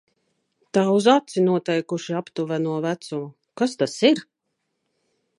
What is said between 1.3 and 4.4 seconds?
noteikuši aptuveno vecumu. Kas tas ir?